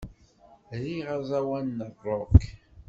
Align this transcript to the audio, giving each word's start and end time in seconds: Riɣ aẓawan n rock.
Riɣ 0.81 1.07
aẓawan 1.15 1.67
n 1.85 1.89
rock. 2.05 2.39